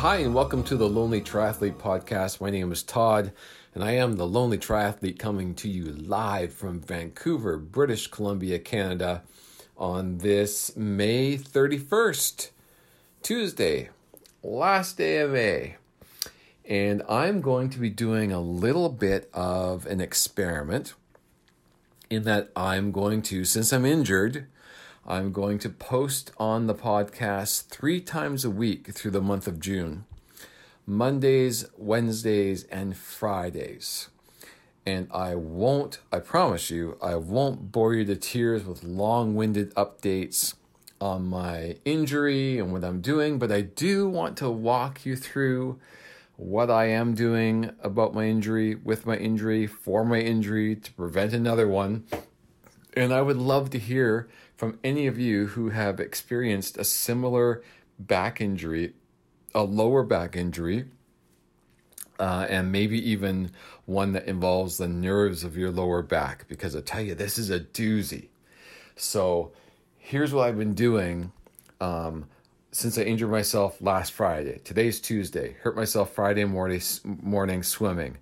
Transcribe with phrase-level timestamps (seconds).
[0.00, 2.38] Hi, and welcome to the Lonely Triathlete Podcast.
[2.38, 3.32] My name is Todd,
[3.74, 9.22] and I am the Lonely Triathlete coming to you live from Vancouver, British Columbia, Canada,
[9.78, 12.50] on this May 31st,
[13.22, 13.88] Tuesday,
[14.42, 15.76] last day of May.
[16.66, 20.92] And I'm going to be doing a little bit of an experiment
[22.10, 24.46] in that I'm going to, since I'm injured,
[25.08, 29.60] I'm going to post on the podcast three times a week through the month of
[29.60, 30.04] June
[30.84, 34.08] Mondays, Wednesdays, and Fridays.
[34.84, 39.72] And I won't, I promise you, I won't bore you to tears with long winded
[39.76, 40.54] updates
[41.00, 45.78] on my injury and what I'm doing, but I do want to walk you through
[46.34, 51.32] what I am doing about my injury, with my injury, for my injury, to prevent
[51.32, 52.06] another one.
[52.96, 57.62] And I would love to hear from any of you who have experienced a similar
[57.98, 58.94] back injury,
[59.54, 60.86] a lower back injury,
[62.18, 63.50] uh, and maybe even
[63.84, 67.50] one that involves the nerves of your lower back, because I tell you, this is
[67.50, 68.28] a doozy.
[68.96, 69.52] So
[69.98, 71.32] here's what I've been doing
[71.80, 72.26] um,
[72.72, 74.60] since I injured myself last Friday.
[74.64, 75.56] Today's Tuesday.
[75.60, 78.16] Hurt myself Friday morning, morning swimming.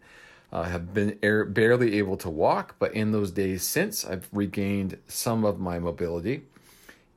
[0.55, 4.29] I uh, have been air, barely able to walk, but in those days since, I've
[4.33, 6.45] regained some of my mobility.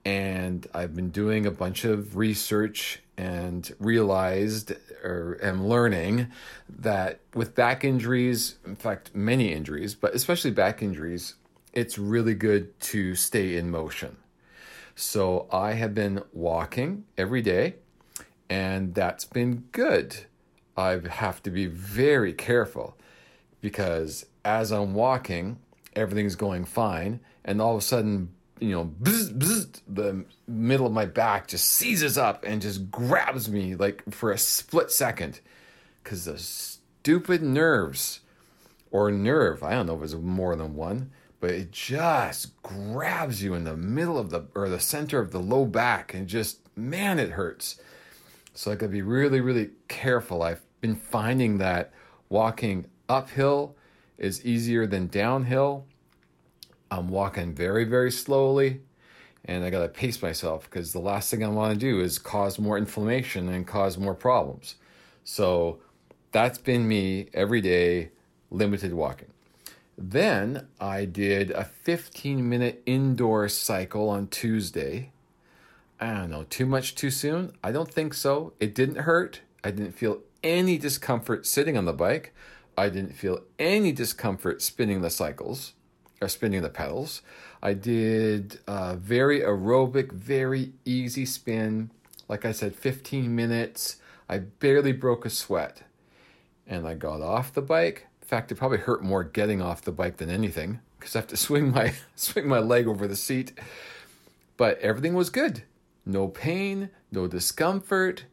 [0.04, 6.30] And I've been doing a bunch of research and realized or am learning
[6.80, 11.36] that with back injuries, in fact, many injuries, but especially back injuries,
[11.74, 14.18] it's really good to stay in motion.
[14.96, 17.76] So I have been walking every day,
[18.50, 20.26] and that's been good.
[20.76, 22.98] I have to be very careful
[23.68, 25.60] because as I'm walking,
[25.94, 28.30] everything's going fine, and all of a sudden,
[28.62, 33.50] you know, bzz, bzz, the middle of my back just seizes up and just grabs
[33.50, 35.42] me like for a split second.
[36.02, 38.22] Because the stupid nerves
[38.89, 41.11] or nerve, I don't know if it's more than one,
[41.42, 45.42] but it just grabs you in the middle of the or the center of the
[45.42, 47.82] low back and just man it hurts.
[48.54, 50.42] So i gotta be really really careful.
[50.42, 51.92] I've been finding that
[52.30, 53.76] walking uphill
[54.18, 55.86] is easier than downhill
[56.92, 58.82] i'm walking very very slowly
[59.45, 62.60] and i gotta pace myself because the last thing i want to do is cause
[62.60, 64.76] more inflammation and cause more problems
[65.23, 65.80] so
[66.32, 68.10] that's been me every day
[68.50, 69.28] limited walking
[69.98, 75.12] then I did a 15 minute indoor cycle on Tuesday.
[76.00, 77.54] I don't know, too much too soon?
[77.64, 78.54] I don't think so.
[78.60, 79.42] It didn't hurt.
[79.64, 82.32] I didn't feel any discomfort sitting on the bike.
[82.77, 85.73] I didn't feel any discomfort spinning the cycles
[86.21, 87.21] or spinning the pedals.
[87.61, 91.92] I did a very aerobic, very easy spin.
[92.30, 93.98] Like I said, 15 minutes.
[94.30, 95.83] I barely broke a sweat.
[96.67, 99.92] And I got off the bike, in fact, it probably hurt more getting off the
[99.93, 103.58] bike than anything because I have to swing my swing my leg over the seat.
[104.58, 105.64] But everything was good.
[106.05, 108.26] No pain, no discomfort.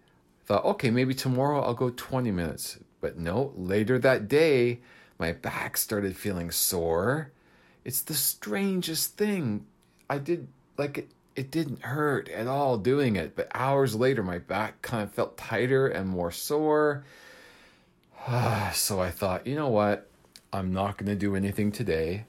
[0.47, 2.81] Thought, okay, maybe tomorrow I'll go 20 minutes.
[3.04, 4.81] But no, later that day,
[5.19, 7.32] my back started feeling sore.
[7.84, 9.66] It's the strangest thing.
[10.09, 10.48] I did
[10.78, 15.03] like it it didn't hurt at all doing it, but hours later my back kind
[15.03, 17.04] of felt tighter and more sore
[18.72, 20.09] so I thought, you know what?
[20.50, 22.25] I'm not going to do anything today.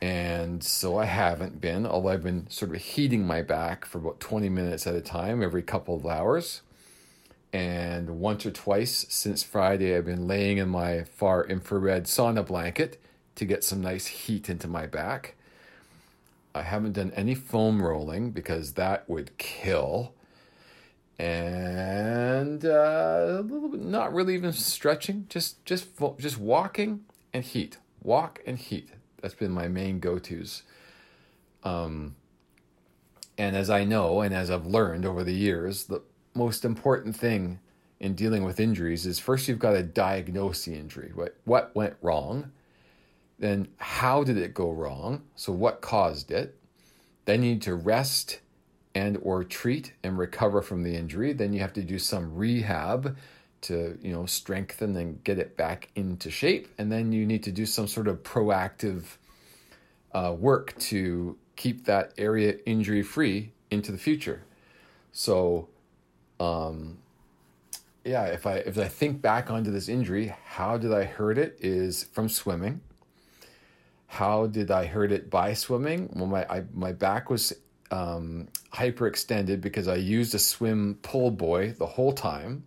[0.00, 4.18] And so I haven't been, although I've been sort of heating my back for about
[4.18, 6.62] 20 minutes at a time every couple of hours.
[7.52, 13.00] And once or twice since Friday, I've been laying in my far infrared sauna blanket
[13.34, 15.34] to get some nice heat into my back.
[16.54, 20.12] I haven't done any foam rolling because that would kill.
[21.18, 25.88] And uh, a little bit not really even stretching just just
[26.18, 28.90] just walking and heat walk and heat.
[29.20, 30.62] That's been my main go-to's.
[31.62, 32.16] Um,
[33.40, 36.02] and as i know and as i've learned over the years the
[36.34, 37.58] most important thing
[37.98, 41.12] in dealing with injuries is first you've got to diagnose the injury.
[41.14, 42.50] What what went wrong?
[43.38, 45.22] Then how did it go wrong?
[45.36, 46.56] So what caused it?
[47.26, 48.40] Then you need to rest
[48.94, 51.32] and or treat and recover from the injury.
[51.32, 53.16] Then you have to do some rehab
[53.62, 56.68] to you know strengthen and get it back into shape.
[56.78, 59.04] And then you need to do some sort of proactive
[60.12, 64.42] uh, work to keep that area injury free into the future.
[65.12, 65.68] So
[66.40, 66.98] um,
[68.04, 71.56] yeah if i if i think back onto this injury how did i hurt it
[71.60, 72.80] is from swimming
[74.06, 77.52] how did i hurt it by swimming well my I, my back was
[77.90, 82.64] um, hyperextended because I used a swim pull buoy the whole time.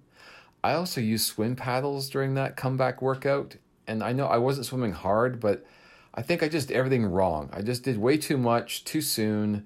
[0.64, 3.56] I also used swim paddles during that comeback workout.
[3.88, 5.66] And I know I wasn't swimming hard, but
[6.14, 7.50] I think I just did everything wrong.
[7.52, 9.66] I just did way too much too soon.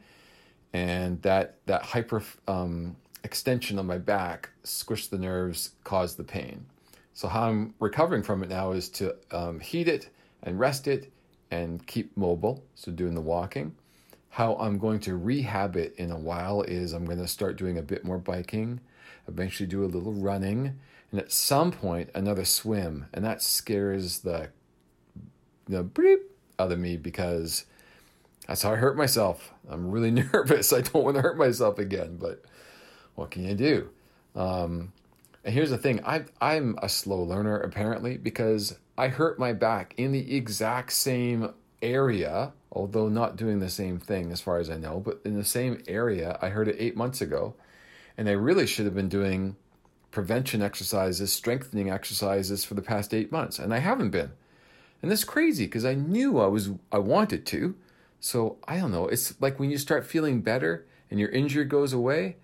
[0.74, 6.66] And that, that hyper um, extension on my back squished the nerves, caused the pain.
[7.14, 10.10] So, how I'm recovering from it now is to um, heat it
[10.44, 11.12] and rest it
[11.50, 12.64] and keep mobile.
[12.76, 13.76] So, doing the walking.
[14.30, 17.78] How I'm going to rehab it in a while is I'm going to start doing
[17.78, 18.82] a bit more biking
[19.28, 20.80] eventually do a little running,
[21.12, 24.50] and at some point another swim, and that scares the
[25.66, 26.20] the bleep
[26.60, 27.66] out of me because
[28.48, 29.52] that's how I hurt myself.
[29.70, 30.72] I'm really nervous.
[30.72, 32.44] I don't want to hurt myself again, but
[33.18, 33.90] what can you do?
[34.36, 34.94] Um,
[35.44, 39.94] and here's the thing: I I'm a slow learner apparently because I hurt my back
[39.98, 44.78] in the exact same area, although not doing the same thing as far as I
[44.78, 46.38] know, but in the same area.
[46.42, 47.56] I heard it eight months ago,
[48.18, 49.56] and I really should have been doing
[50.12, 54.32] prevention exercises, strengthening exercises for the past eight months, and I haven't been.
[55.02, 57.76] And that's crazy because I knew I was I wanted to.
[58.20, 59.08] So I don't know.
[59.08, 62.38] It's like when you start feeling better and your injury goes away,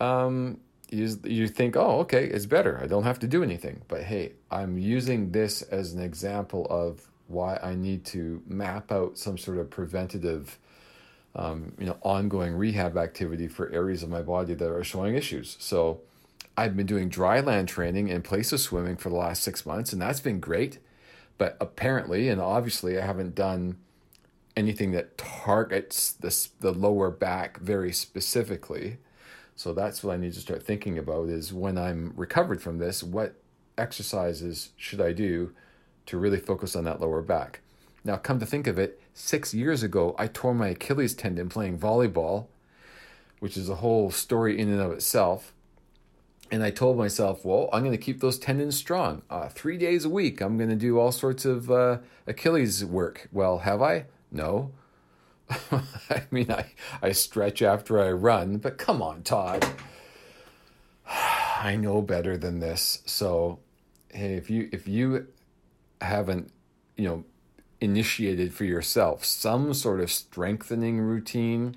[0.00, 0.58] um,
[0.90, 2.80] you you think, oh, okay, it's better.
[2.82, 3.82] I don't have to do anything.
[3.88, 9.16] But hey, I'm using this as an example of why I need to map out
[9.16, 10.58] some sort of preventative
[11.34, 15.56] um, you know, ongoing rehab activity for areas of my body that are showing issues.
[15.60, 16.00] So
[16.56, 19.92] I've been doing dry land training in place of swimming for the last six months,
[19.92, 20.78] and that's been great.
[21.38, 23.78] But apparently, and obviously, I haven't done
[24.56, 28.98] anything that targets this the lower back very specifically.
[29.60, 33.02] So that's what I need to start thinking about is when I'm recovered from this,
[33.02, 33.34] what
[33.76, 35.52] exercises should I do
[36.06, 37.60] to really focus on that lower back?
[38.02, 41.78] Now, come to think of it, six years ago, I tore my Achilles tendon playing
[41.78, 42.46] volleyball,
[43.40, 45.52] which is a whole story in and of itself.
[46.50, 49.20] And I told myself, well, I'm going to keep those tendons strong.
[49.28, 53.28] Uh, three days a week, I'm going to do all sorts of uh, Achilles work.
[53.30, 54.06] Well, have I?
[54.32, 54.70] No.
[56.10, 56.66] I mean, I,
[57.02, 59.66] I stretch after I run, but come on, Todd.
[61.06, 63.02] I know better than this.
[63.06, 63.58] So,
[64.08, 65.26] hey, if you if you
[66.00, 66.52] haven't,
[66.96, 67.24] you know,
[67.80, 71.76] initiated for yourself some sort of strengthening routine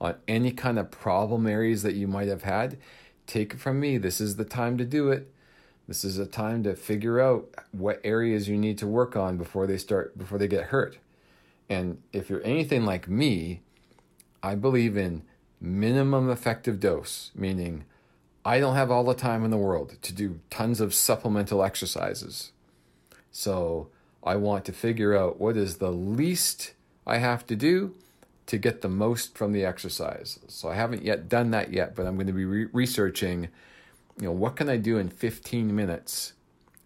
[0.00, 2.76] on any kind of problem areas that you might have had,
[3.26, 3.96] take it from me.
[3.96, 5.32] This is the time to do it.
[5.86, 9.66] This is a time to figure out what areas you need to work on before
[9.66, 10.98] they start before they get hurt.
[11.68, 13.62] And if you're anything like me,
[14.42, 15.22] I believe in
[15.60, 17.84] minimum effective dose, meaning
[18.44, 22.52] I don't have all the time in the world to do tons of supplemental exercises.
[23.32, 23.88] So
[24.22, 26.74] I want to figure out what is the least
[27.06, 27.94] I have to do
[28.46, 30.38] to get the most from the exercise.
[30.48, 33.48] So I haven't yet done that yet, but I'm going to be re- researching,
[34.20, 36.34] you know, what can I do in 15 minutes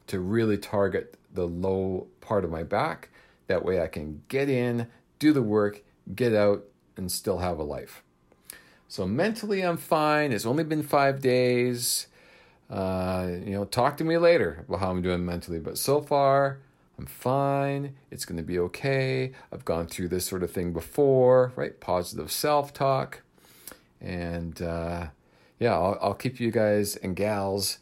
[0.08, 3.10] to really target the low part of my back.
[3.48, 4.86] That way I can get in,
[5.18, 5.82] do the work,
[6.14, 6.64] get out,
[6.96, 8.02] and still have a life.
[8.86, 10.32] So mentally, I'm fine.
[10.32, 12.06] It's only been five days.
[12.70, 15.58] Uh, you know, talk to me later about how I'm doing mentally.
[15.58, 16.58] But so far,
[16.98, 17.94] I'm fine.
[18.10, 19.32] It's going to be okay.
[19.52, 21.78] I've gone through this sort of thing before, right?
[21.78, 23.22] Positive self talk.
[24.00, 25.08] And uh,
[25.58, 27.78] yeah, I'll, I'll keep you guys and gals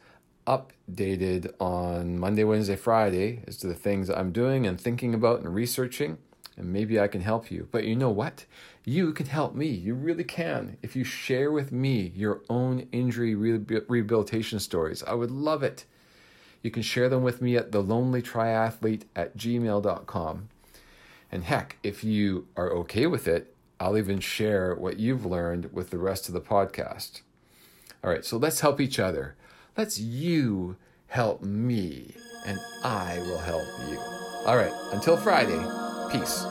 [0.47, 5.55] updated on Monday, Wednesday, Friday as to the things I'm doing and thinking about and
[5.55, 6.19] researching.
[6.57, 7.69] And maybe I can help you.
[7.71, 8.47] But you know what?
[8.85, 9.67] You can help me.
[9.67, 10.79] You really can.
[10.81, 15.85] If you share with me your own injury rehabilitation stories, I would love it.
[16.63, 20.49] You can share them with me at thelonelytriathlete at gmail.com.
[21.31, 25.91] And heck, if you are okay with it, I'll even share what you've learned with
[25.91, 27.21] the rest of the podcast.
[28.03, 29.37] All right, so let's help each other.
[29.77, 30.77] Let's you
[31.09, 32.15] help me,
[32.47, 33.99] and I will help you.
[34.47, 35.61] All right, until Friday,
[36.11, 36.47] peace.